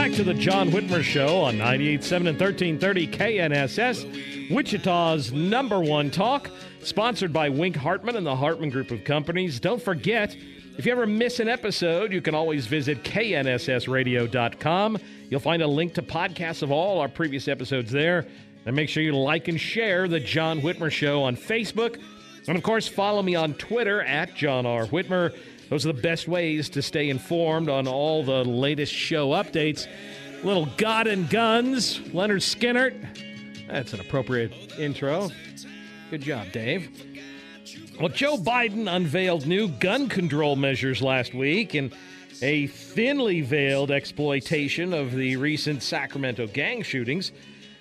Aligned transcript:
Back 0.00 0.12
to 0.12 0.24
the 0.24 0.32
John 0.32 0.70
Whitmer 0.70 1.02
Show 1.02 1.42
on 1.42 1.56
98.7 1.56 2.16
and 2.16 2.40
1330 2.40 3.06
KNSS, 3.08 4.50
Wichita's 4.50 5.30
number 5.30 5.78
one 5.78 6.10
talk, 6.10 6.48
sponsored 6.82 7.34
by 7.34 7.50
Wink 7.50 7.76
Hartman 7.76 8.16
and 8.16 8.24
the 8.24 8.34
Hartman 8.34 8.70
Group 8.70 8.92
of 8.92 9.04
Companies. 9.04 9.60
Don't 9.60 9.82
forget, 9.82 10.34
if 10.78 10.86
you 10.86 10.92
ever 10.92 11.06
miss 11.06 11.38
an 11.38 11.50
episode, 11.50 12.14
you 12.14 12.22
can 12.22 12.34
always 12.34 12.66
visit 12.66 13.02
knssradio.com. 13.04 14.98
You'll 15.28 15.38
find 15.38 15.60
a 15.60 15.66
link 15.66 15.92
to 15.92 16.02
podcasts 16.02 16.62
of 16.62 16.72
all 16.72 16.98
our 16.98 17.08
previous 17.08 17.46
episodes 17.46 17.92
there. 17.92 18.26
And 18.64 18.74
make 18.74 18.88
sure 18.88 19.02
you 19.02 19.14
like 19.14 19.48
and 19.48 19.60
share 19.60 20.08
the 20.08 20.18
John 20.18 20.62
Whitmer 20.62 20.90
Show 20.90 21.24
on 21.24 21.36
Facebook. 21.36 22.00
And 22.48 22.56
of 22.56 22.62
course, 22.62 22.88
follow 22.88 23.20
me 23.20 23.34
on 23.34 23.52
Twitter 23.52 24.00
at 24.00 24.34
John 24.34 24.64
R. 24.64 24.86
Whitmer. 24.86 25.36
Those 25.70 25.86
are 25.86 25.92
the 25.92 26.02
best 26.02 26.26
ways 26.26 26.68
to 26.70 26.82
stay 26.82 27.08
informed 27.08 27.68
on 27.68 27.86
all 27.86 28.24
the 28.24 28.44
latest 28.44 28.92
show 28.92 29.30
updates. 29.30 29.86
Little 30.42 30.66
God 30.76 31.06
and 31.06 31.30
Guns, 31.30 32.00
Lynyrd 32.00 32.42
Skynyrd. 32.42 33.66
That's 33.68 33.92
an 33.92 34.00
appropriate 34.00 34.52
intro. 34.78 35.30
Good 36.10 36.22
job, 36.22 36.50
Dave. 36.50 36.90
Well, 38.00 38.08
Joe 38.08 38.36
Biden 38.36 38.92
unveiled 38.92 39.46
new 39.46 39.68
gun 39.68 40.08
control 40.08 40.56
measures 40.56 41.02
last 41.02 41.34
week 41.34 41.76
in 41.76 41.92
a 42.42 42.66
thinly 42.66 43.40
veiled 43.42 43.92
exploitation 43.92 44.92
of 44.92 45.12
the 45.12 45.36
recent 45.36 45.84
Sacramento 45.84 46.48
gang 46.48 46.82
shootings. 46.82 47.30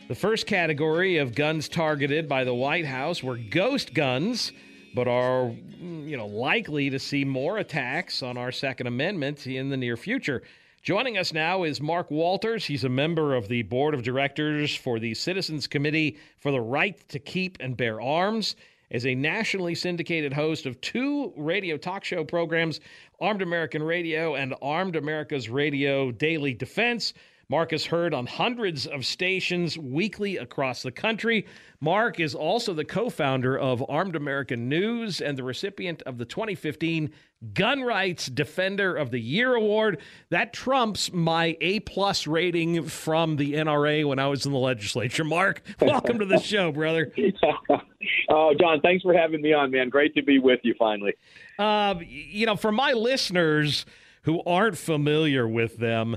The 0.09 0.16
first 0.16 0.45
category 0.45 1.17
of 1.17 1.33
guns 1.33 1.67
targeted 1.67 2.29
by 2.29 2.44
the 2.44 2.53
White 2.53 2.85
House 2.85 3.23
were 3.23 3.38
ghost 3.38 3.95
guns, 3.95 4.51
but 4.94 5.07
are 5.07 5.45
mm, 5.45 6.07
you 6.07 6.17
know 6.17 6.27
likely 6.27 6.89
to 6.89 7.00
see 7.00 7.23
more 7.25 7.57
attacks 7.57 8.23
on 8.23 8.38
our 8.38 8.51
Second 8.51 8.88
Amendment 8.88 9.47
in 9.47 9.69
the 9.69 9.77
near 9.77 9.97
future. 9.97 10.44
Joining 10.81 11.17
us 11.17 11.33
now 11.33 11.63
is 11.63 11.81
Mark 11.81 12.09
Walters. 12.09 12.66
He's 12.66 12.85
a 12.85 12.89
member 12.89 13.35
of 13.35 13.50
the 13.50 13.63
board 13.63 13.94
of 13.94 14.01
directors 14.01 14.73
for 14.73 14.97
the 14.97 15.13
Citizens 15.13 15.67
Committee 15.67 16.17
for 16.39 16.51
the 16.51 16.61
Right 16.61 16.97
to 17.09 17.19
Keep 17.19 17.57
and 17.59 17.75
Bear 17.75 18.00
Arms. 18.01 18.55
As 18.91 19.05
a 19.05 19.13
nationally 19.13 19.75
syndicated 19.75 20.33
host 20.33 20.66
of 20.66 20.79
two 20.81 21.31
radio 21.35 21.77
talk 21.77 22.03
show 22.03 22.23
programs, 22.23 22.79
Armed 23.19 23.41
American 23.41 23.83
Radio 23.83 24.35
and 24.35 24.56
Armed 24.61 24.95
America's 24.95 25.50
Radio 25.50 26.11
Daily 26.11 26.53
Defense. 26.53 27.13
Mark 27.52 27.74
is 27.74 27.88
heard 27.88 28.14
on 28.14 28.28
hundreds 28.28 28.86
of 28.86 29.04
stations 29.04 29.76
weekly 29.76 30.38
across 30.38 30.84
the 30.84 30.92
country. 30.92 31.48
Mark 31.82 32.20
is 32.20 32.36
also 32.36 32.76
the 32.76 32.86
co 32.86 33.10
founder 33.10 33.58
of 33.58 33.84
Armed 33.90 34.16
American 34.16 34.70
News 34.70 35.20
and 35.20 35.36
the 35.36 35.44
recipient 35.44 36.04
of 36.04 36.20
the 36.20 36.26
2015 36.26 37.10
Gun 37.56 37.82
Rights 37.82 38.28
Defender 38.28 38.96
of 38.96 39.10
the 39.10 39.20
Year 39.20 39.56
Award. 39.56 40.00
That 40.30 40.54
trumps 40.54 41.12
my 41.12 41.58
A 41.60 41.80
plus 41.80 42.28
rating 42.28 42.84
from 42.84 43.38
the 43.38 43.54
NRA 43.54 44.08
when 44.08 44.20
I 44.20 44.28
was 44.28 44.46
in 44.46 44.52
the 44.52 44.60
legislature. 44.60 45.24
Mark, 45.24 45.64
welcome 45.81 46.20
to 46.20 46.26
the 46.26 46.40
show, 46.40 46.72
brother. 46.72 47.12
oh, 48.30 48.54
John, 48.60 48.80
thanks 48.81 49.02
for 49.02 49.16
having 49.16 49.42
me 49.42 49.54
on, 49.54 49.72
man. 49.72 49.90
Great 49.90 50.14
to 50.14 50.22
be 50.22 50.38
with 50.38 50.60
you 50.62 50.76
finally. 50.78 51.16
Uh, 51.58 51.96
you 52.00 52.46
know, 52.46 52.56
for 52.56 52.72
my 52.72 52.94
listeners 52.94 53.88
who 54.22 54.44
aren't 54.44 54.78
familiar 54.78 55.48
with 55.48 55.78
them, 55.78 56.16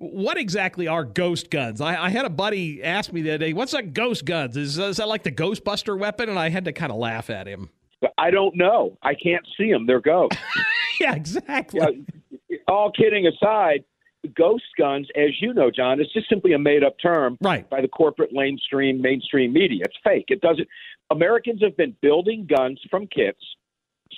what 0.00 0.38
exactly 0.38 0.88
are 0.88 1.04
ghost 1.04 1.50
guns? 1.50 1.80
I, 1.82 2.04
I, 2.04 2.08
had 2.08 2.24
a 2.24 2.30
buddy 2.30 2.82
ask 2.82 3.12
me 3.12 3.20
the 3.20 3.32
other 3.32 3.38
day, 3.38 3.52
"What's 3.52 3.74
a 3.74 3.82
ghost 3.82 4.24
guns? 4.24 4.56
Is, 4.56 4.78
is 4.78 4.96
that 4.96 5.08
like 5.08 5.22
the 5.22 5.30
Ghostbuster 5.30 5.96
weapon?" 5.98 6.30
And 6.30 6.38
I 6.38 6.48
had 6.48 6.64
to 6.64 6.72
kind 6.72 6.90
of 6.90 6.96
laugh 6.96 7.28
at 7.28 7.46
him. 7.46 7.68
I 8.16 8.30
don't 8.30 8.56
know. 8.56 8.96
I 9.02 9.12
can't 9.14 9.46
see 9.58 9.70
them. 9.70 9.86
They're 9.86 10.00
ghosts. 10.00 10.38
yeah, 11.00 11.14
exactly. 11.14 12.06
Yeah, 12.48 12.56
all 12.66 12.90
kidding 12.90 13.26
aside, 13.26 13.84
ghost 14.34 14.64
guns, 14.78 15.06
as 15.14 15.30
you 15.38 15.52
know, 15.52 15.70
John, 15.70 16.00
is 16.00 16.06
just 16.14 16.30
simply 16.30 16.54
a 16.54 16.58
made-up 16.58 16.96
term 17.02 17.36
right. 17.42 17.68
by 17.68 17.82
the 17.82 17.88
corporate 17.88 18.30
mainstream 18.32 19.02
mainstream 19.02 19.52
media. 19.52 19.84
It's 19.84 19.98
fake. 20.02 20.26
It 20.28 20.40
doesn't. 20.40 20.66
Americans 21.10 21.62
have 21.62 21.76
been 21.76 21.94
building 22.00 22.48
guns 22.48 22.80
from 22.90 23.06
kits 23.06 23.40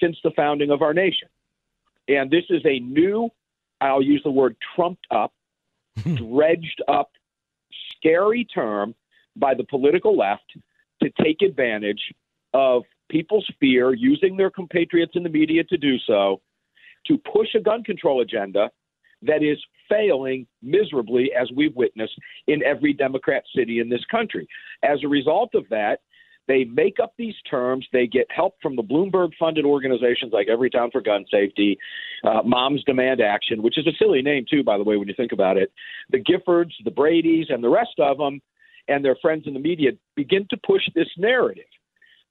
since 0.01 0.17
the 0.23 0.31
founding 0.37 0.71
of 0.71 0.81
our 0.81 0.95
nation, 0.95 1.27
and 2.07 2.31
this 2.31 2.45
is 2.51 2.63
a 2.65 2.79
new. 2.79 3.31
I'll 3.81 4.01
use 4.01 4.21
the 4.23 4.31
word 4.31 4.55
trumped 4.77 5.09
up 5.11 5.33
dredged 6.17 6.83
up, 6.89 7.11
scary 7.97 8.45
term 8.45 8.95
by 9.37 9.55
the 9.55 9.65
political 9.65 10.17
left 10.17 10.57
to 11.03 11.11
take 11.23 11.43
advantage 11.43 12.13
of 12.55 12.83
people's 13.11 13.49
fear, 13.61 13.93
using 13.95 14.37
their 14.37 14.51
compatriots 14.51 15.13
in 15.15 15.23
the 15.23 15.29
media 15.29 15.65
to 15.65 15.77
do 15.77 15.99
so, 16.07 16.41
to 17.07 17.19
push 17.19 17.55
a 17.55 17.61
gun 17.61 17.83
control 17.83 18.21
agenda 18.21 18.71
that 19.23 19.43
is 19.43 19.59
failing 19.89 20.47
miserably, 20.63 21.31
as 21.39 21.51
we've 21.55 21.77
witnessed 21.77 22.15
in 22.47 22.63
every 22.63 22.93
Democrat 22.93 23.45
city 23.55 23.79
in 23.79 23.89
this 23.89 24.05
country. 24.11 24.47
As 24.83 24.99
a 25.05 25.09
result 25.09 25.55
of 25.55 25.65
that, 25.71 26.01
they 26.49 26.65
make 26.65 26.99
up 27.01 27.13
these 27.17 27.35
terms. 27.49 27.87
They 27.93 28.07
get 28.07 28.27
help 28.31 28.57
from 28.61 28.77
the 28.77 28.83
Bloomberg 28.83 29.31
funded 29.39 29.65
organizations 29.65 30.33
like 30.33 30.49
Everytown 30.49 30.91
for 30.91 31.01
Gun 31.01 31.25
Safety, 31.31 31.79
uh, 32.25 32.41
Moms 32.45 32.83
Demand 32.85 33.21
Action, 33.21 33.63
which 33.63 33.79
is 33.79 33.87
a 33.87 33.97
silly 33.99 34.23
name, 34.23 34.45
too, 34.51 34.63
by 34.65 34.77
the 34.77 34.85
way, 34.85 34.97
when 34.97 35.09
you 35.09 35.15
think 35.15 35.33
about 35.33 35.57
it. 35.57 35.73
The 36.11 36.19
Giffords, 36.19 36.73
the 36.85 36.91
Brady's, 36.91 37.47
and 37.49 37.63
the 37.63 37.69
rest 37.69 37.99
of 37.99 38.19
them, 38.19 38.41
and 38.89 39.05
their 39.05 39.17
friends 39.23 39.45
in 39.47 39.55
the 39.55 39.61
media 39.61 39.93
begin 40.17 40.47
to 40.51 40.57
push 40.67 40.83
this 40.95 41.09
narrative 41.17 41.65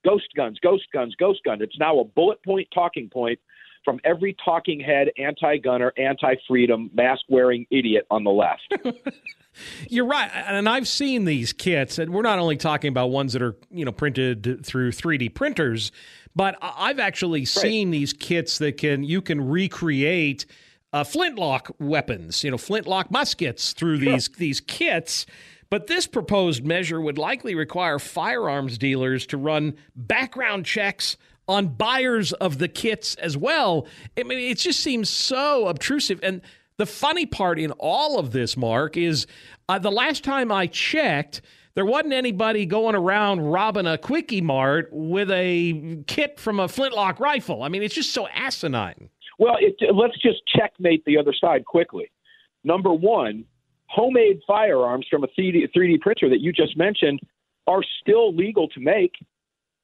ghost 0.03 0.27
guns, 0.35 0.57
ghost 0.61 0.85
guns, 0.93 1.15
ghost 1.19 1.39
gun. 1.45 1.61
It's 1.61 1.77
now 1.79 1.99
a 1.99 2.03
bullet 2.03 2.43
point 2.43 2.67
talking 2.73 3.09
point 3.09 3.39
from 3.83 3.99
every 4.03 4.35
talking 4.43 4.79
head, 4.79 5.09
anti 5.17 5.57
gunner, 5.57 5.93
anti 5.97 6.35
freedom, 6.47 6.89
mask 6.93 7.21
wearing 7.29 7.65
idiot 7.69 8.05
on 8.09 8.23
the 8.23 8.31
left. 8.31 8.73
You're 9.89 10.05
right, 10.05 10.29
and 10.33 10.69
I've 10.69 10.87
seen 10.87 11.25
these 11.25 11.51
kits, 11.51 11.97
and 11.97 12.13
we're 12.13 12.21
not 12.21 12.39
only 12.39 12.55
talking 12.55 12.87
about 12.89 13.07
ones 13.07 13.33
that 13.33 13.41
are 13.41 13.55
you 13.69 13.83
know 13.83 13.91
printed 13.91 14.65
through 14.65 14.91
3D 14.91 15.33
printers, 15.33 15.91
but 16.35 16.57
I've 16.61 16.99
actually 16.99 17.45
seen 17.45 17.91
these 17.91 18.13
kits 18.13 18.57
that 18.59 18.77
can 18.77 19.03
you 19.03 19.21
can 19.21 19.49
recreate 19.49 20.45
uh, 20.93 21.03
flintlock 21.03 21.71
weapons, 21.79 22.43
you 22.43 22.51
know, 22.51 22.57
flintlock 22.57 23.11
muskets 23.11 23.73
through 23.73 23.97
these 23.97 24.29
these 24.29 24.59
kits. 24.59 25.25
But 25.69 25.87
this 25.87 26.05
proposed 26.05 26.65
measure 26.65 26.99
would 26.99 27.17
likely 27.17 27.55
require 27.55 27.97
firearms 27.97 28.77
dealers 28.77 29.25
to 29.27 29.37
run 29.37 29.75
background 29.95 30.65
checks 30.65 31.15
on 31.51 31.67
buyers 31.67 32.33
of 32.33 32.57
the 32.57 32.67
kits 32.67 33.15
as 33.15 33.37
well. 33.37 33.85
I 34.17 34.23
mean, 34.23 34.39
it 34.39 34.57
just 34.57 34.79
seems 34.79 35.09
so 35.09 35.67
obtrusive. 35.67 36.19
And 36.23 36.41
the 36.77 36.85
funny 36.85 37.25
part 37.25 37.59
in 37.59 37.71
all 37.71 38.17
of 38.17 38.31
this, 38.31 38.55
Mark, 38.57 38.97
is 38.97 39.27
uh, 39.69 39.77
the 39.77 39.91
last 39.91 40.23
time 40.23 40.51
I 40.51 40.67
checked, 40.67 41.41
there 41.75 41.85
wasn't 41.85 42.13
anybody 42.13 42.65
going 42.65 42.95
around 42.95 43.41
robbing 43.41 43.85
a 43.85 43.97
quickie 43.97 44.41
mart 44.41 44.89
with 44.91 45.29
a 45.31 46.03
kit 46.07 46.39
from 46.39 46.59
a 46.59 46.67
flintlock 46.67 47.19
rifle. 47.19 47.63
I 47.63 47.69
mean, 47.69 47.83
it's 47.83 47.95
just 47.95 48.13
so 48.13 48.27
asinine. 48.29 49.09
Well, 49.37 49.55
it, 49.59 49.75
let's 49.93 50.17
just 50.21 50.39
checkmate 50.47 51.03
the 51.05 51.17
other 51.17 51.33
side 51.33 51.65
quickly. 51.65 52.11
Number 52.63 52.93
one, 52.93 53.45
homemade 53.87 54.39
firearms 54.47 55.05
from 55.09 55.23
a 55.23 55.27
3D, 55.27 55.69
3D 55.75 55.99
printer 55.99 56.29
that 56.29 56.39
you 56.39 56.51
just 56.51 56.77
mentioned 56.77 57.19
are 57.67 57.81
still 58.01 58.35
legal 58.35 58.67
to 58.69 58.79
make, 58.79 59.13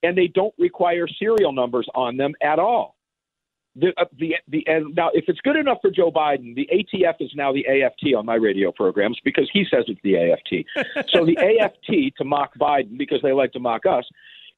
and 0.08 0.18
they 0.18 0.28
don't 0.28 0.54
require 0.58 1.06
serial 1.06 1.52
numbers 1.52 1.86
on 1.94 2.16
them 2.16 2.34
at 2.42 2.60
all. 2.60 2.96
The, 3.76 3.90
uh, 3.98 4.06
the, 4.18 4.36
the, 4.48 4.64
and 4.66 4.96
now, 4.96 5.10
if 5.14 5.26
it's 5.28 5.42
good 5.42 5.58
enough 5.58 5.80
for 5.82 5.92
Joe 5.92 6.12
Biden, 6.12 6.56
the 6.56 6.68
ATF 6.74 7.16
is 7.20 7.30
now 7.36 7.52
the 7.52 7.68
AFT 7.68 8.16
on 8.18 8.26
my 8.26 8.36
radio 8.36 8.72
programs 8.72 9.20
because 9.26 9.50
he 9.52 9.66
says 9.70 9.84
it's 9.88 10.00
the 10.04 10.16
AFT. 10.16 11.10
so 11.14 11.26
the 11.26 11.38
AFT 11.38 12.16
to 12.18 12.24
mock 12.24 12.58
Biden 12.58 12.98
because 12.98 13.20
they 13.22 13.34
like 13.34 13.52
to 13.52 13.60
mock 13.60 13.86
us, 13.86 14.06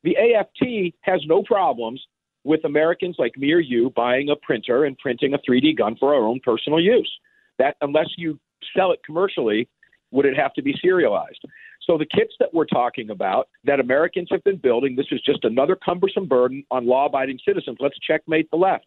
the 0.03 0.15
AFT 0.15 0.93
has 1.01 1.19
no 1.25 1.41
problems 1.41 2.01
with 2.43 2.63
Americans 2.63 3.15
like 3.17 3.35
me 3.35 3.51
or 3.51 3.59
you 3.59 3.91
buying 3.95 4.29
a 4.29 4.35
printer 4.35 4.85
and 4.85 4.97
printing 4.99 5.33
a 5.33 5.39
3D 5.39 5.77
gun 5.77 5.97
for 5.99 6.13
our 6.13 6.21
own 6.21 6.39
personal 6.45 6.79
use. 6.79 7.11
That 7.57 7.75
unless 7.81 8.07
you 8.17 8.39
sell 8.77 8.91
it 8.91 8.99
commercially, 9.03 9.67
would 10.11 10.27
it 10.27 10.37
have 10.37 10.53
to 10.53 10.61
be 10.61 10.75
serialized? 10.79 11.43
So 11.81 11.97
the 11.97 12.05
kits 12.05 12.33
that 12.39 12.53
we're 12.53 12.65
talking 12.65 13.09
about 13.09 13.49
that 13.63 13.79
Americans 13.79 14.27
have 14.31 14.43
been 14.43 14.57
building, 14.57 14.95
this 14.95 15.07
is 15.11 15.21
just 15.21 15.43
another 15.43 15.75
cumbersome 15.75 16.27
burden 16.27 16.63
on 16.71 16.85
law-abiding 16.85 17.39
citizens. 17.45 17.77
Let's 17.79 17.97
checkmate 17.99 18.49
the 18.51 18.57
left. 18.57 18.85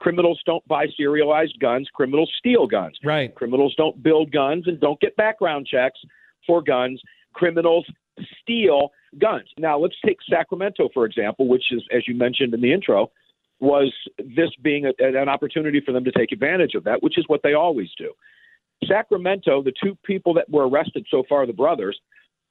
Criminals 0.00 0.40
don't 0.44 0.66
buy 0.68 0.86
serialized 0.96 1.58
guns. 1.60 1.88
Criminals 1.94 2.30
steal 2.38 2.66
guns. 2.66 2.98
Right. 3.02 3.34
Criminals 3.34 3.74
don't 3.76 4.02
build 4.02 4.30
guns 4.30 4.64
and 4.66 4.80
don't 4.80 5.00
get 5.00 5.16
background 5.16 5.66
checks 5.66 5.98
for 6.46 6.62
guns. 6.62 7.00
Criminals 7.32 7.86
steal 8.40 8.90
guns. 9.18 9.48
Now, 9.58 9.78
let's 9.78 9.96
take 10.04 10.18
Sacramento, 10.28 10.90
for 10.92 11.04
example, 11.04 11.48
which 11.48 11.72
is, 11.72 11.82
as 11.92 12.06
you 12.06 12.14
mentioned 12.14 12.54
in 12.54 12.60
the 12.60 12.72
intro, 12.72 13.10
was 13.60 13.92
this 14.18 14.50
being 14.62 14.84
a, 14.86 14.92
an 14.98 15.28
opportunity 15.28 15.80
for 15.84 15.92
them 15.92 16.04
to 16.04 16.12
take 16.12 16.32
advantage 16.32 16.74
of 16.74 16.84
that, 16.84 17.02
which 17.02 17.16
is 17.18 17.24
what 17.28 17.40
they 17.42 17.54
always 17.54 17.88
do. 17.96 18.12
Sacramento, 18.86 19.62
the 19.62 19.72
two 19.82 19.96
people 20.04 20.34
that 20.34 20.50
were 20.50 20.68
arrested 20.68 21.06
so 21.10 21.22
far, 21.28 21.46
the 21.46 21.52
brothers, 21.52 21.98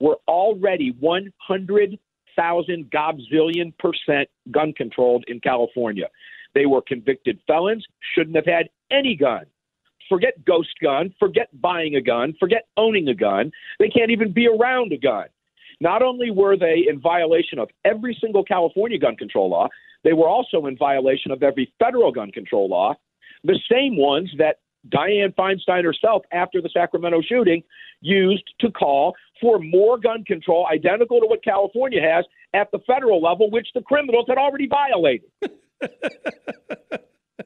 were 0.04 0.18
already 0.28 0.94
100,000 1.00 2.92
gobzillion 2.92 3.74
percent 3.78 4.28
gun 4.52 4.74
controlled 4.74 5.24
in 5.30 5.40
California. 5.40 6.10
They 6.54 6.66
were 6.66 6.82
convicted 6.82 7.40
felons, 7.48 7.86
shouldn't 8.14 8.36
have 8.36 8.46
had 8.46 8.68
any 8.92 9.16
gun. 9.16 9.46
Forget 10.10 10.44
ghost 10.44 10.76
gun, 10.82 11.16
forget 11.18 11.48
buying 11.62 11.96
a 11.96 12.02
gun, 12.02 12.36
forget 12.38 12.68
owning 12.76 13.08
a 13.08 13.14
gun. 13.14 13.50
They 13.80 13.88
can't 13.88 14.12
even 14.12 14.34
be 14.34 14.46
around 14.46 14.92
a 14.92 14.98
gun. 14.98 15.28
Not 15.80 16.02
only 16.02 16.32
were 16.32 16.58
they 16.58 16.84
in 16.90 17.00
violation 17.00 17.58
of 17.58 17.70
every 17.86 18.18
single 18.20 18.44
California 18.44 19.00
gun 19.00 19.16
control 19.16 19.50
law, 19.50 19.70
they 20.04 20.12
were 20.12 20.28
also 20.28 20.66
in 20.66 20.76
violation 20.78 21.32
of 21.32 21.42
every 21.44 21.74
federal 21.80 22.12
gun 22.12 22.30
control 22.30 22.68
law, 22.68 22.94
the 23.46 23.58
same 23.72 23.96
ones 23.96 24.30
that 24.38 24.58
Dianne 24.90 25.34
Feinstein 25.36 25.84
herself, 25.84 26.24
after 26.32 26.62
the 26.62 26.70
Sacramento 26.70 27.22
shooting, 27.22 27.64
used 28.02 28.50
to 28.60 28.72
call 28.72 29.16
for 29.40 29.60
more 29.60 29.98
gun 29.98 30.24
control 30.26 30.68
identical 30.72 31.20
to 31.20 31.28
what 31.28 31.44
California 31.44 32.02
has 32.02 32.26
at 32.54 32.72
the 32.72 32.80
federal 32.80 33.22
level, 33.22 33.50
which 33.50 33.68
the 33.74 33.82
criminals 33.82 34.26
had 34.28 34.38
already 34.38 34.68
violated. 34.68 35.30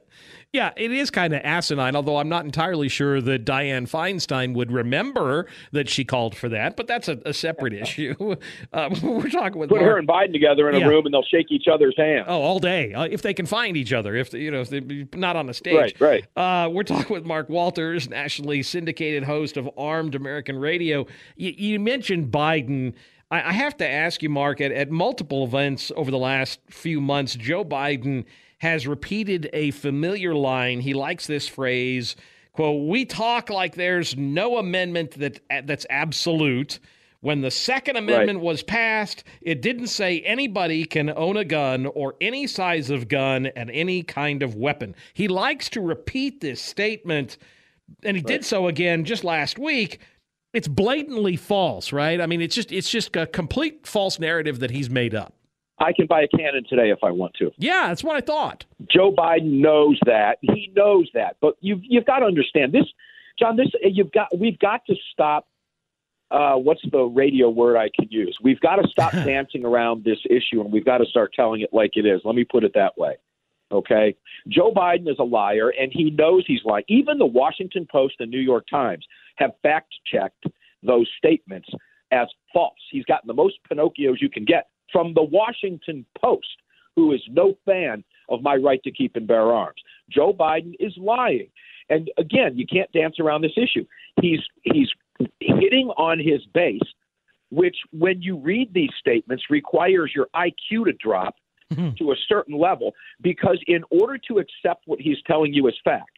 Yeah, 0.54 0.72
it 0.78 0.94
is 0.94 1.12
kind 1.12 1.34
of 1.34 1.42
asinine, 1.44 1.94
although 1.98 2.18
I'm 2.18 2.30
not 2.30 2.45
entirely 2.45 2.88
sure 2.88 3.19
that 3.19 3.44
Dianne 3.45 3.88
Feinstein 3.88 4.54
would 4.54 4.72
remember 4.72 5.45
that 5.74 5.89
she 5.89 6.06
called 6.06 6.38
for 6.38 6.48
that, 6.48 6.78
but 6.78 6.88
that's 6.88 7.10
a, 7.10 7.19
a 7.25 7.34
separate 7.34 7.74
issue. 7.81 8.16
Uh, 8.72 8.89
we're 9.04 9.30
talking 9.30 9.60
with 9.60 9.68
Put 9.69 9.81
Mark. 9.81 9.92
her 9.92 9.98
and 9.98 10.07
Biden 10.07 10.31
together 10.31 10.69
in 10.69 10.75
a 10.75 10.80
Yeah. 10.80 10.88
room 10.88 11.06
and 11.06 11.13
they'll 11.13 11.22
shake 11.30 11.48
each 11.51 11.68
other's 11.72 11.95
hands. 11.98 12.25
Oh, 12.30 12.42
all 12.42 12.60
day 12.60 12.94
uh, 12.94 13.04
if 13.04 13.22
they 13.22 13.34
can 13.34 13.45
find 13.45 13.75
each 13.75 13.92
other. 13.92 14.16
If 14.16 14.34
you 14.34 14.50
know, 14.50 14.62
if 14.62 14.69
they're 14.69 14.81
not 15.16 15.36
on 15.36 15.50
a 15.50 15.54
stage. 15.54 15.75
Right, 16.00 16.25
right. 16.38 16.66
Uh, 16.66 16.69
we're 16.69 16.84
talking 16.84 17.13
with 17.13 17.25
Mark 17.25 17.50
Walters, 17.50 18.10
nationally 18.10 18.63
syndicated 18.63 19.25
host 19.25 19.57
of 19.57 19.69
Armed 19.78 20.16
American 20.16 20.57
Radio. 20.57 21.07
You, 21.36 21.54
you 21.57 21.80
mentioned 21.80 22.31
Biden. 22.31 22.94
I, 23.30 23.50
I 23.50 23.51
have 23.51 23.75
to 23.78 23.88
ask 23.88 24.24
you, 24.24 24.30
Mark, 24.30 24.62
at, 24.62 24.72
at 24.72 24.89
multiple 24.89 25.44
events 25.44 25.92
over 25.98 26.10
the 26.10 26.18
last 26.18 26.62
few 26.69 27.01
months, 27.01 27.36
Joe 27.36 27.66
Biden 27.66 28.24
has 28.57 28.88
repeated 28.88 29.50
a 29.54 29.71
familiar 29.71 30.33
line. 30.33 30.80
He 30.80 30.94
likes 30.94 31.27
this 31.27 31.48
phrase. 31.48 32.15
Quote, 32.54 32.88
we 32.88 33.06
talk 33.06 33.50
like 33.50 33.75
there's 33.75 34.18
no 34.18 34.57
amendment 34.57 35.12
that 35.19 35.42
that's 35.65 35.86
absolute. 35.89 36.80
When 37.21 37.42
the 37.42 37.51
Second 37.51 37.98
Amendment 37.98 38.42
was 38.42 38.62
passed, 38.63 39.24
it 39.42 39.62
didn't 39.62 39.88
say 39.88 40.21
anybody 40.21 40.86
can 40.86 41.09
own 41.09 41.36
a 41.36 41.44
gun 41.44 41.88
or 41.88 42.15
any 42.21 42.45
size 42.45 42.89
of 42.89 43.07
gun 43.07 43.48
and 43.48 43.71
any 43.71 44.04
kind 44.04 44.44
of 44.44 44.56
weapon. 44.56 44.95
He 45.13 45.27
likes 45.27 45.69
to 45.69 45.81
repeat 45.81 46.42
this 46.42 46.62
statement, 46.62 47.38
and 48.03 48.15
he 48.15 48.24
did 48.24 48.45
so 48.45 48.68
again 48.68 49.03
just 49.03 49.24
last 49.24 49.57
week. 49.57 50.00
It's 50.53 50.68
blatantly 50.68 51.36
false, 51.38 51.92
right? 51.92 52.21
I 52.21 52.27
mean, 52.27 52.42
it's 52.42 52.56
just 52.56 52.71
it's 52.71 52.89
just 52.89 53.15
a 53.15 53.27
complete 53.27 53.86
false 53.86 54.19
narrative 54.19 54.60
that 54.60 54.71
he's 54.71 54.89
made 54.89 55.13
up. 55.13 55.37
I 55.79 55.94
can 55.94 56.07
buy 56.07 56.24
a 56.24 56.27
cannon 56.27 56.63
today 56.68 56.89
if 56.89 57.00
I 57.03 57.12
want 57.12 57.35
to. 57.35 57.51
Yeah, 57.57 57.88
that's 57.88 58.03
what 58.03 58.15
I 58.15 58.21
thought. 58.21 58.65
Joe 58.91 59.12
Biden 59.12 59.62
knows 59.62 60.00
that. 60.06 60.38
He 60.41 60.71
knows 60.75 61.09
that. 61.13 61.38
But 61.39 61.56
you've 61.62 61.81
you've 61.83 62.06
got 62.06 62.19
to 62.19 62.25
understand 62.25 62.74
this, 62.74 62.85
John. 63.38 63.57
This 63.57 63.68
you've 63.83 64.12
got. 64.12 64.35
We've 64.38 64.57
got 64.59 64.85
to 64.88 64.95
stop. 65.12 65.47
Uh, 66.29 66.56
what's 66.56 66.81
the 66.91 67.03
radio 67.03 67.50
word 67.50 67.77
I 67.77 67.89
can 67.97 68.09
use? 68.09 68.38
We've 68.44 68.59
got 68.59 68.77
to 68.77 68.88
stop 68.89 69.12
dancing 69.25 69.65
around 69.65 70.03
this 70.03 70.19
issue, 70.29 70.62
and 70.62 70.71
we've 70.71 70.85
got 70.85 70.97
to 70.97 71.06
start 71.06 71.31
telling 71.33 71.62
it 71.62 71.69
like 71.71 71.91
it 71.95 72.06
is. 72.06 72.21
Let 72.25 72.35
me 72.35 72.44
put 72.44 72.63
it 72.63 72.71
that 72.74 72.97
way. 72.97 73.15
Okay, 73.71 74.15
Joe 74.47 74.71
Biden 74.71 75.09
is 75.09 75.18
a 75.19 75.24
liar, 75.24 75.69
and 75.69 75.91
he 75.94 76.09
knows 76.09 76.44
he's 76.47 76.63
lying. 76.65 76.85
Even 76.88 77.18
the 77.18 77.25
Washington 77.25 77.85
Post 77.91 78.15
and 78.19 78.31
New 78.31 78.39
York 78.39 78.65
Times 78.69 79.06
have 79.35 79.51
fact 79.62 79.94
checked 80.12 80.45
those 80.83 81.07
statements 81.18 81.68
as 82.12 82.27
false. 82.53 82.79
He's 82.91 83.03
gotten 83.06 83.27
the 83.27 83.34
most 83.34 83.55
Pinocchios 83.69 84.22
you 84.22 84.29
can 84.29 84.46
get 84.46 84.67
from 84.91 85.13
the 85.13 85.24
Washington 85.24 86.06
Post, 86.22 86.48
who 86.96 87.13
is 87.13 87.22
no 87.29 87.58
fan 87.65 88.03
of 88.29 88.41
my 88.41 88.56
right 88.56 88.82
to 88.84 88.91
keep 88.91 89.15
and 89.15 89.27
bear 89.27 89.53
arms. 89.53 89.82
Joe 90.10 90.34
Biden 90.34 90.74
is 90.79 90.94
lying. 90.98 91.50
And 91.89 92.10
again, 92.17 92.58
you 92.58 92.65
can't 92.65 92.91
dance 92.91 93.20
around 93.20 93.41
this 93.41 93.58
issue. 93.58 93.86
He's 94.22 94.41
he's 94.63 94.89
hitting 95.39 95.88
on 95.98 96.20
his 96.20 96.46
base, 96.53 96.82
which 97.50 97.77
when 97.91 98.22
you 98.22 98.38
read 98.38 98.74
these 98.74 98.89
statements 99.00 99.46
requires 99.50 100.12
your 100.13 100.27
IQ 100.36 100.86
to 100.86 100.94
drop 100.94 101.36
mm-hmm. 101.72 101.96
to 101.98 102.12
a 102.12 102.15
certain 102.27 102.58
level 102.58 102.94
because 103.22 103.60
in 103.67 103.84
order 103.89 104.17
to 104.27 104.39
accept 104.39 104.84
what 104.86 105.00
he's 105.00 105.17
telling 105.25 105.53
you 105.53 105.67
as 105.67 105.75
fact, 105.84 106.10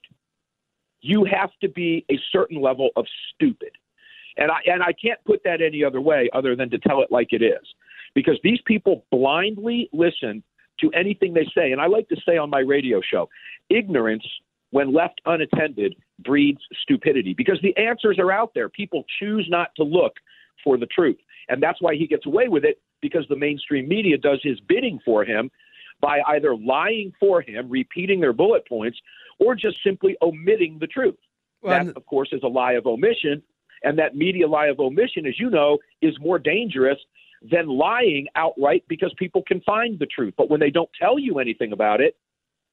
you 1.01 1.25
have 1.25 1.51
to 1.61 1.69
be 1.69 2.05
a 2.11 2.19
certain 2.31 2.61
level 2.61 2.89
of 2.95 3.05
stupid. 3.33 3.71
And 4.37 4.51
I 4.51 4.59
and 4.65 4.81
I 4.81 4.93
can't 4.93 5.23
put 5.25 5.41
that 5.43 5.61
any 5.61 5.83
other 5.83 6.01
way 6.01 6.29
other 6.33 6.55
than 6.55 6.69
to 6.71 6.77
tell 6.79 7.01
it 7.01 7.11
like 7.11 7.27
it 7.31 7.41
is. 7.41 7.65
Because 8.15 8.39
these 8.43 8.59
people 8.65 9.05
blindly 9.11 9.89
listen 9.93 10.43
to 10.79 10.89
anything 10.91 11.33
they 11.33 11.47
say. 11.55 11.71
And 11.71 11.81
I 11.81 11.87
like 11.87 12.07
to 12.09 12.17
say 12.25 12.37
on 12.37 12.49
my 12.49 12.59
radio 12.59 13.01
show, 13.01 13.29
ignorance 13.69 14.25
when 14.71 14.93
left 14.93 15.21
unattended 15.25 15.95
breeds 16.19 16.61
stupidity 16.81 17.33
because 17.33 17.59
the 17.61 17.75
answers 17.77 18.19
are 18.19 18.31
out 18.31 18.51
there. 18.53 18.69
People 18.69 19.03
choose 19.19 19.47
not 19.49 19.69
to 19.75 19.83
look 19.83 20.13
for 20.63 20.77
the 20.77 20.85
truth. 20.85 21.17
And 21.47 21.61
that's 21.61 21.81
why 21.81 21.95
he 21.95 22.07
gets 22.07 22.25
away 22.25 22.47
with 22.47 22.63
it 22.63 22.79
because 23.01 23.25
the 23.29 23.35
mainstream 23.35 23.87
media 23.87 24.17
does 24.17 24.39
his 24.43 24.59
bidding 24.59 24.99
for 25.03 25.23
him 25.23 25.49
by 26.01 26.21
either 26.27 26.55
lying 26.55 27.11
for 27.19 27.41
him, 27.41 27.69
repeating 27.69 28.19
their 28.19 28.33
bullet 28.33 28.67
points, 28.67 28.99
or 29.39 29.55
just 29.55 29.77
simply 29.83 30.15
omitting 30.21 30.77
the 30.79 30.87
truth. 30.87 31.15
Well, 31.61 31.85
that, 31.85 31.97
of 31.97 32.05
course, 32.05 32.29
is 32.31 32.41
a 32.43 32.47
lie 32.47 32.73
of 32.73 32.85
omission. 32.85 33.41
And 33.83 33.97
that 33.99 34.15
media 34.15 34.47
lie 34.47 34.67
of 34.67 34.79
omission, 34.79 35.25
as 35.25 35.39
you 35.39 35.49
know, 35.49 35.77
is 36.01 36.13
more 36.19 36.39
dangerous 36.39 36.99
than 37.41 37.67
lying 37.67 38.27
outright 38.35 38.83
because 38.87 39.13
people 39.17 39.43
can 39.47 39.61
find 39.61 39.99
the 39.99 40.05
truth. 40.05 40.33
But 40.37 40.49
when 40.49 40.59
they 40.59 40.71
don't 40.71 40.89
tell 40.99 41.19
you 41.19 41.39
anything 41.39 41.71
about 41.71 42.01
it, 42.01 42.15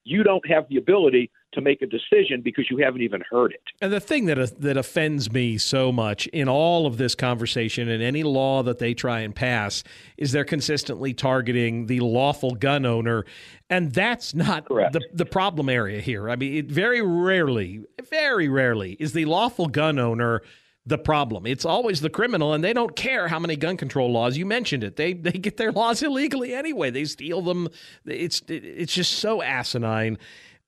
you 0.07 0.23
don't 0.23 0.49
have 0.49 0.69
the 0.69 0.77
ability 0.77 1.31
to 1.53 1.61
make 1.61 1.83
a 1.83 1.87
decision 1.87 2.41
because 2.41 2.71
you 2.71 2.79
haven't 2.79 3.03
even 3.03 3.23
heard 3.29 3.53
it. 3.53 3.63
And 3.81 3.93
the 3.93 3.99
thing 3.99 4.27
that 4.27 4.39
uh, 4.39 4.47
that 4.61 4.77
offends 4.77 5.33
me 5.33 5.59
so 5.59 5.91
much 5.91 6.29
in 6.29 6.49
all 6.49 6.87
of 6.87 6.97
this 6.97 7.15
conversation 7.15 7.89
and 7.89 8.03
any 8.03 8.23
law 8.23 8.63
that 8.63 8.79
they 8.79 8.95
try 8.95 9.21
and 9.21 9.35
pass 9.35 9.83
is 10.17 10.31
they're 10.31 10.45
consistently 10.45 11.13
targeting 11.13 11.87
the 11.87 12.01
lawful 12.01 12.53
gun 12.53 12.87
owner, 12.87 13.25
and 13.69 13.93
that's 13.93 14.33
not 14.33 14.69
the 14.69 15.01
the 15.13 15.27
problem 15.27 15.69
area 15.69 16.01
here. 16.01 16.31
I 16.31 16.37
mean, 16.37 16.55
it 16.55 16.67
very 16.67 17.03
rarely, 17.03 17.85
very 18.09 18.49
rarely 18.49 18.97
is 19.01 19.13
the 19.13 19.25
lawful 19.25 19.67
gun 19.67 19.99
owner 19.99 20.43
the 20.87 20.99
problem. 20.99 21.47
It's 21.47 21.65
always 21.65 22.01
the 22.01 22.11
criminal, 22.11 22.55
and 22.55 22.63
they 22.63 22.73
don't 22.73 22.95
care 22.95 23.27
how 23.29 23.41
many 23.41 23.57
gun 23.57 23.77
control 23.77 24.13
laws. 24.13 24.37
You 24.37 24.47
mentioned 24.47 24.85
it. 24.85 24.97
They 24.97 25.13
they 25.13 25.33
get 25.33 25.57
their 25.57 25.73
laws 25.73 26.03
illegally 26.03 26.55
anyway. 26.55 26.91
They 26.91 27.05
steal 27.05 27.43
them. 27.43 27.69
It's 28.05 28.43
it's 28.49 28.95
just 28.95 29.19
so 29.19 29.43
asinine. 29.43 30.19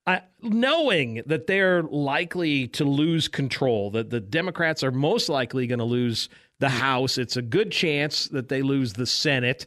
I, 0.07 0.23
knowing 0.43 1.23
that 1.27 1.47
they're 1.47 1.83
likely 1.83 2.67
to 2.69 2.85
lose 2.85 3.29
control, 3.29 3.91
that 3.91 4.09
the 4.09 4.21
Democrats 4.21 4.83
are 4.83 4.91
most 4.91 5.29
likely 5.29 5.67
going 5.67 5.81
to 5.81 5.85
lose 5.85 6.31
the 6.61 6.69
mm. 6.69 6.71
House, 6.71 7.19
it's 7.19 7.37
a 7.37 7.43
good 7.43 7.71
chance 7.71 8.25
that 8.29 8.49
they 8.49 8.63
lose 8.63 8.95
the 8.95 9.05
Senate. 9.05 9.67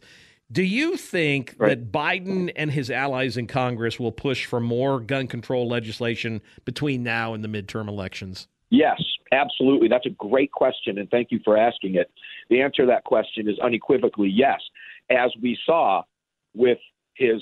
Do 0.51 0.63
you 0.63 0.98
think 0.98 1.55
right. 1.60 1.70
that 1.70 1.91
Biden 1.91 2.51
and 2.55 2.72
his 2.72 2.89
allies 2.89 3.38
in 3.38 3.46
Congress 3.46 4.00
will 4.00 4.12
push 4.12 4.46
for 4.46 4.60
more 4.60 5.00
gun 5.00 5.27
control 5.27 5.70
legislation 5.70 6.41
between 6.65 7.03
now 7.03 7.36
and 7.36 7.43
the 7.43 7.48
midterm 7.48 7.88
elections? 7.88 8.48
Yes, 8.72 9.01
absolutely. 9.31 9.88
That's 9.88 10.05
a 10.05 10.11
great 10.11 10.51
question, 10.51 10.97
and 10.97 11.09
thank 11.09 11.31
you 11.31 11.39
for 11.43 11.57
asking 11.57 11.95
it. 11.95 12.11
The 12.50 12.61
answer 12.61 12.83
to 12.83 12.88
that 12.88 13.03
question 13.03 13.50
is 13.50 13.57
unequivocally 13.59 14.29
yes. 14.29 14.59
As 15.09 15.31
we 15.41 15.57
saw 15.65 16.03
with 16.53 16.77
his, 17.15 17.41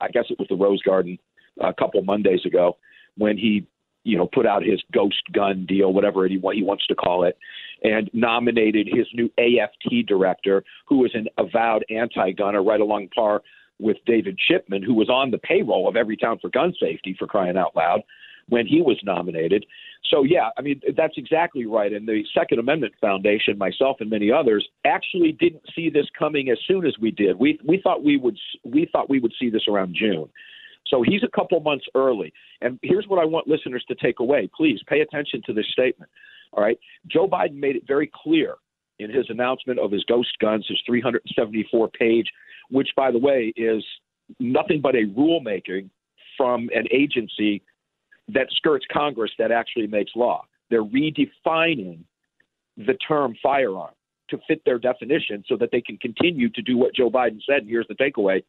I 0.00 0.08
guess 0.08 0.24
it 0.30 0.38
was 0.38 0.48
the 0.48 0.56
Rose 0.56 0.82
Garden 0.82 1.18
a 1.60 1.72
couple 1.72 2.02
Mondays 2.02 2.44
ago 2.44 2.76
when 3.16 3.36
he, 3.36 3.66
you 4.04 4.16
know, 4.16 4.28
put 4.32 4.46
out 4.46 4.62
his 4.62 4.80
ghost 4.92 5.22
gun 5.32 5.66
deal, 5.66 5.92
whatever 5.92 6.26
he, 6.26 6.38
what 6.38 6.56
he 6.56 6.62
wants 6.62 6.86
to 6.86 6.94
call 6.94 7.24
it, 7.24 7.36
and 7.82 8.10
nominated 8.12 8.88
his 8.88 9.06
new 9.12 9.30
AFT 9.38 10.06
director, 10.06 10.64
who 10.86 11.04
is 11.04 11.10
an 11.14 11.26
avowed 11.36 11.84
anti-gunner, 11.90 12.62
right 12.62 12.80
along 12.80 13.08
par 13.14 13.42
with 13.78 13.96
David 14.06 14.38
Chipman, 14.38 14.82
who 14.82 14.94
was 14.94 15.08
on 15.08 15.30
the 15.30 15.38
payroll 15.38 15.88
of 15.88 15.94
Everytown 15.94 16.40
for 16.40 16.48
Gun 16.48 16.74
Safety 16.80 17.14
for 17.18 17.26
crying 17.26 17.56
out 17.56 17.76
loud 17.76 18.02
when 18.48 18.66
he 18.66 18.80
was 18.80 18.98
nominated. 19.04 19.64
So, 20.10 20.22
yeah, 20.22 20.50
I 20.56 20.62
mean, 20.62 20.80
that's 20.96 21.14
exactly 21.16 21.66
right. 21.66 21.92
And 21.92 22.08
the 22.08 22.24
Second 22.34 22.58
Amendment 22.58 22.94
Foundation, 23.00 23.58
myself 23.58 23.98
and 24.00 24.08
many 24.08 24.32
others, 24.32 24.66
actually 24.84 25.32
didn't 25.32 25.64
see 25.74 25.90
this 25.90 26.06
coming 26.18 26.50
as 26.50 26.58
soon 26.66 26.86
as 26.86 26.94
we 27.00 27.10
did. 27.10 27.38
We, 27.38 27.58
we 27.64 27.80
thought 27.82 28.02
we 28.02 28.16
would 28.16 28.38
we 28.64 28.88
thought 28.90 29.10
we 29.10 29.20
would 29.20 29.34
see 29.38 29.50
this 29.50 29.68
around 29.68 29.94
June. 29.98 30.28
So 30.86 31.02
he's 31.02 31.22
a 31.22 31.36
couple 31.36 31.60
months 31.60 31.84
early. 31.94 32.32
And 32.62 32.78
here's 32.82 33.06
what 33.06 33.20
I 33.20 33.26
want 33.26 33.46
listeners 33.46 33.84
to 33.88 33.94
take 33.94 34.20
away. 34.20 34.48
Please 34.56 34.80
pay 34.88 35.00
attention 35.00 35.42
to 35.46 35.52
this 35.52 35.66
statement. 35.70 36.10
All 36.52 36.62
right. 36.62 36.78
Joe 37.06 37.28
Biden 37.28 37.56
made 37.56 37.76
it 37.76 37.82
very 37.86 38.10
clear 38.14 38.54
in 38.98 39.10
his 39.10 39.26
announcement 39.28 39.78
of 39.78 39.92
his 39.92 40.02
ghost 40.04 40.30
guns, 40.40 40.66
his 40.66 40.80
374 40.86 41.88
page, 41.88 42.26
which, 42.70 42.88
by 42.96 43.10
the 43.10 43.18
way, 43.18 43.52
is 43.56 43.84
nothing 44.40 44.80
but 44.80 44.94
a 44.94 45.04
rulemaking 45.16 45.90
from 46.36 46.68
an 46.74 46.86
agency 46.90 47.62
that 48.28 48.48
skirts 48.50 48.84
Congress 48.92 49.30
that 49.38 49.50
actually 49.50 49.86
makes 49.86 50.12
law. 50.14 50.44
They're 50.70 50.84
redefining 50.84 52.00
the 52.76 52.94
term 53.06 53.34
firearm 53.42 53.92
to 54.30 54.38
fit 54.46 54.62
their 54.64 54.78
definition 54.78 55.42
so 55.48 55.56
that 55.56 55.70
they 55.72 55.80
can 55.80 55.96
continue 55.98 56.48
to 56.50 56.62
do 56.62 56.76
what 56.76 56.94
Joe 56.94 57.10
Biden 57.10 57.40
said. 57.46 57.62
And 57.62 57.68
here's 57.68 57.88
the 57.88 57.94
takeaway 57.94 58.42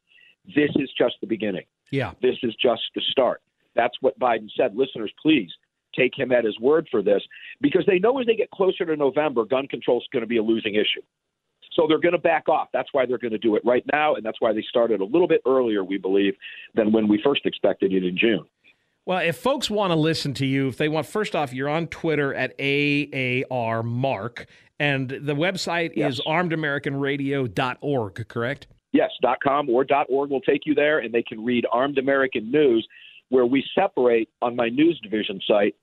this 0.56 0.70
is 0.76 0.90
just 0.98 1.16
the 1.22 1.28
beginning. 1.28 1.66
Yeah. 1.92 2.14
This 2.22 2.36
is 2.44 2.56
just 2.62 2.82
the 2.96 3.02
start. 3.12 3.42
That's 3.76 3.96
what 4.02 4.18
Biden 4.20 4.50
said. 4.58 4.76
Listeners, 4.76 5.12
please 5.22 5.50
take 5.96 6.18
him 6.18 6.32
at 6.32 6.46
his 6.46 6.60
word 6.60 6.88
for 6.90 7.02
this 7.02 7.22
because 7.62 7.84
they 7.86 8.00
know 8.00 8.20
as 8.20 8.26
they 8.26 8.36
get 8.36 8.50
closer 8.52 8.86
to 8.86 8.96
November, 8.96 9.46
gun 9.46 9.68
control 9.68 10.00
is 10.00 10.08
going 10.12 10.22
to 10.22 10.28
be 10.28 10.38
a 10.38 10.44
losing 10.44 10.76
issue. 10.76 11.02
So 11.74 11.86
they're 11.88 12.00
going 12.00 12.14
to 12.14 12.18
back 12.18 12.50
off. 12.50 12.70
That's 12.74 12.90
why 12.94 13.06
they're 13.06 13.18
going 13.18 13.32
to 13.32 13.38
do 13.38 13.56
it 13.56 13.62
right 13.64 13.84
now, 13.92 14.16
and 14.16 14.26
that's 14.26 14.42
why 14.42 14.54
they 14.54 14.64
started 14.68 15.02
a 15.02 15.06
little 15.06 15.28
bit 15.28 15.42
earlier, 15.46 15.84
we 15.84 15.98
believe, 15.98 16.34
than 16.74 16.92
when 16.92 17.08
we 17.08 17.22
first 17.24 17.46
expected 17.46 17.94
it 17.94 18.04
in 18.04 18.18
June. 18.18 18.46
Well, 19.10 19.18
if 19.18 19.38
folks 19.38 19.72
want 19.72 19.90
to 19.90 19.96
listen 19.96 20.36
to 20.36 20.46
you, 20.46 20.68
if 20.68 20.78
they 20.78 20.88
want, 20.88 21.08
first 21.08 21.36
off, 21.36 21.52
you're 21.52 21.68
on 21.68 21.88
Twitter 21.88 22.32
at 22.32 22.54
AAR 22.62 23.82
Mark, 23.82 24.46
and 24.80 25.10
the 25.10 25.34
website 25.34 25.94
yes. 25.96 26.14
is 26.14 26.22
armedamericanradio.org, 26.28 28.28
correct? 28.28 28.68
Yes, 28.92 29.10
.com 29.44 29.68
or 29.68 29.84
.org 30.10 30.30
will 30.30 30.42
take 30.42 30.68
you 30.68 30.76
there, 30.76 31.00
and 31.00 31.12
they 31.12 31.24
can 31.24 31.44
read 31.44 31.66
Armed 31.72 31.98
American 31.98 32.52
News, 32.52 32.88
where 33.30 33.48
we 33.48 33.66
separate 33.74 34.30
on 34.44 34.56
my 34.56 34.70
news 34.70 35.00
division 35.02 35.42
site 35.48 35.74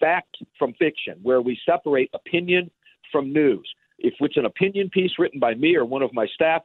fact 0.00 0.38
from 0.58 0.72
fiction, 0.78 1.18
where 1.22 1.42
we 1.42 1.60
separate 1.66 2.08
opinion 2.14 2.70
from 3.12 3.34
news. 3.34 3.70
If 3.98 4.14
it's 4.20 4.38
an 4.38 4.46
opinion 4.46 4.88
piece 4.88 5.10
written 5.18 5.40
by 5.40 5.56
me 5.56 5.76
or 5.76 5.84
one 5.84 6.00
of 6.00 6.14
my 6.14 6.26
staff, 6.32 6.62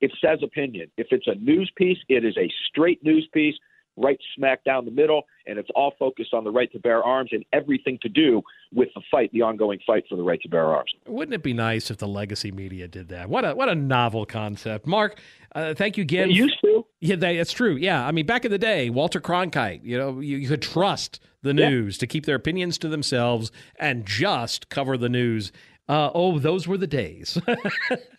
it 0.00 0.12
says 0.24 0.38
opinion. 0.44 0.88
If 0.96 1.08
it's 1.10 1.26
a 1.26 1.34
news 1.34 1.68
piece, 1.76 1.98
it 2.08 2.24
is 2.24 2.36
a 2.36 2.48
straight 2.68 3.02
news 3.02 3.28
piece 3.32 3.56
right 3.96 4.18
smack 4.34 4.64
down 4.64 4.84
the 4.84 4.90
middle, 4.90 5.22
and 5.46 5.58
it's 5.58 5.68
all 5.74 5.94
focused 5.98 6.34
on 6.34 6.44
the 6.44 6.50
right 6.50 6.70
to 6.72 6.78
bear 6.78 7.02
arms 7.02 7.30
and 7.32 7.44
everything 7.52 7.98
to 8.02 8.08
do 8.08 8.42
with 8.74 8.88
the 8.94 9.02
fight, 9.10 9.30
the 9.32 9.42
ongoing 9.42 9.78
fight 9.86 10.04
for 10.08 10.16
the 10.16 10.22
right 10.22 10.40
to 10.42 10.48
bear 10.48 10.66
arms. 10.66 10.92
Wouldn't 11.06 11.34
it 11.34 11.42
be 11.42 11.52
nice 11.52 11.90
if 11.90 11.98
the 11.98 12.08
legacy 12.08 12.50
media 12.52 12.88
did 12.88 13.08
that? 13.08 13.28
What 13.28 13.44
a 13.44 13.54
what 13.54 13.68
a 13.68 13.74
novel 13.74 14.26
concept, 14.26 14.86
Mark. 14.86 15.20
Uh, 15.54 15.74
thank 15.74 15.96
you 15.96 16.02
again. 16.02 16.28
They 16.28 16.34
used 16.34 16.60
to. 16.62 16.84
Yeah, 17.00 17.16
they, 17.16 17.38
it's 17.38 17.52
true. 17.52 17.76
Yeah, 17.76 18.06
I 18.06 18.12
mean, 18.12 18.26
back 18.26 18.44
in 18.44 18.50
the 18.50 18.58
day, 18.58 18.90
Walter 18.90 19.20
Cronkite. 19.20 19.80
You 19.82 19.98
know, 19.98 20.20
you, 20.20 20.36
you 20.38 20.48
could 20.48 20.62
trust 20.62 21.20
the 21.42 21.54
news 21.54 21.96
yeah. 21.96 22.00
to 22.00 22.06
keep 22.06 22.26
their 22.26 22.36
opinions 22.36 22.78
to 22.78 22.88
themselves 22.88 23.50
and 23.78 24.04
just 24.04 24.68
cover 24.68 24.96
the 24.96 25.08
news. 25.08 25.52
Uh, 25.88 26.10
oh, 26.14 26.38
those 26.38 26.66
were 26.66 26.76
the 26.76 26.86
days. 26.86 27.38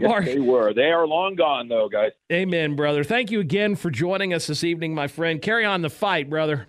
Mark. 0.00 0.26
Yes, 0.26 0.34
they 0.34 0.40
were. 0.40 0.72
They 0.72 0.90
are 0.90 1.06
long 1.06 1.34
gone, 1.34 1.68
though, 1.68 1.88
guys. 1.88 2.12
Amen, 2.32 2.76
brother. 2.76 3.04
Thank 3.04 3.30
you 3.30 3.40
again 3.40 3.76
for 3.76 3.90
joining 3.90 4.32
us 4.32 4.46
this 4.46 4.64
evening, 4.64 4.94
my 4.94 5.06
friend. 5.06 5.40
Carry 5.40 5.64
on 5.64 5.82
the 5.82 5.90
fight, 5.90 6.28
brother. 6.28 6.66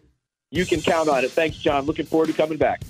You 0.52 0.66
can 0.66 0.82
count 0.82 1.10
on 1.10 1.24
it. 1.24 1.32
Thanks, 1.32 1.58
John. 1.58 1.86
Looking 1.86 2.06
forward 2.06 2.28
to 2.28 2.34
coming 2.34 2.58
back. 2.58 2.82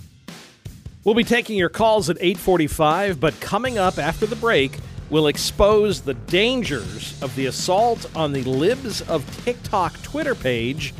We'll 1.03 1.15
be 1.15 1.23
taking 1.23 1.57
your 1.57 1.69
calls 1.69 2.09
at 2.09 2.17
845, 2.17 3.19
but 3.19 3.39
coming 3.39 3.77
up 3.77 3.97
after 3.97 4.25
the 4.25 4.35
break, 4.35 4.77
we'll 5.09 5.27
expose 5.27 6.01
the 6.01 6.13
dangers 6.13 7.21
of 7.23 7.35
the 7.35 7.47
assault 7.47 8.05
on 8.15 8.33
the 8.33 8.43
Libs 8.43 9.01
of 9.01 9.25
TikTok 9.43 10.01
Twitter 10.03 10.35
page 10.35 10.93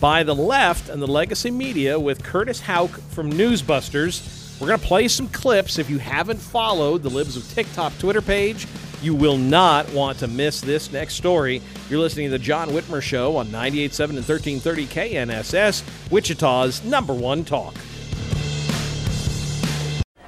by 0.00 0.22
the 0.22 0.34
left 0.34 0.88
and 0.88 1.00
the 1.00 1.06
legacy 1.06 1.50
media 1.50 1.98
with 1.98 2.24
Curtis 2.24 2.60
Houck 2.60 2.90
from 3.10 3.32
Newsbusters. 3.32 4.41
We're 4.62 4.68
going 4.68 4.78
to 4.78 4.86
play 4.86 5.08
some 5.08 5.26
clips. 5.26 5.80
If 5.80 5.90
you 5.90 5.98
haven't 5.98 6.38
followed 6.38 7.02
the 7.02 7.10
Libs 7.10 7.36
of 7.36 7.52
TikTok 7.52 7.98
Twitter 7.98 8.22
page, 8.22 8.68
you 9.02 9.12
will 9.12 9.36
not 9.36 9.92
want 9.92 10.20
to 10.20 10.28
miss 10.28 10.60
this 10.60 10.92
next 10.92 11.14
story. 11.14 11.60
You're 11.90 11.98
listening 11.98 12.26
to 12.26 12.30
the 12.30 12.38
John 12.38 12.68
Whitmer 12.68 13.02
Show 13.02 13.36
on 13.38 13.48
98.7 13.48 14.10
and 14.10 14.18
1330 14.18 14.86
KNSS, 14.86 15.82
Wichita's 16.12 16.84
number 16.84 17.12
one 17.12 17.44
talk. 17.44 17.74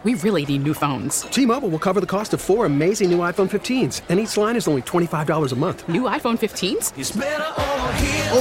We 0.03 0.15
really 0.15 0.45
need 0.47 0.65
new 0.65 0.75
phones. 0.75 1.21
T 1.31 1.47
Mobile 1.47 1.69
will 1.69 1.79
cover 1.79 2.01
the 2.01 2.07
cost 2.07 2.35
of 2.35 2.41
four 2.41 2.67
amazing 2.67 3.11
new 3.11 3.19
iPhone 3.19 3.49
15s, 3.49 4.01
and 4.09 4.19
each 4.19 4.37
line 4.37 4.57
is 4.57 4.67
only 4.67 4.83
$25 4.83 5.53
a 5.53 5.55
month. 5.55 5.89
New 5.89 6.03
iPhone 6.03 6.39
15s? 6.39 8.24